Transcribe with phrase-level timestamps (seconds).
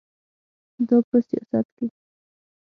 [0.87, 1.97] دا په سیاست کې ده.